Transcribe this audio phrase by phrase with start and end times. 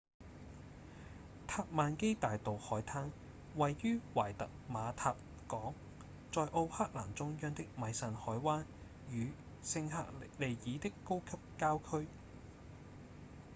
[1.45, 3.11] 塔瑪基大道海灘
[3.55, 5.15] 位於懷特瑪塔
[5.47, 5.75] 港
[6.31, 8.63] 在奧克蘭中央的米慎海灣
[9.11, 9.31] 與
[9.63, 10.07] 聖赫
[10.39, 12.07] 利爾的高級郊區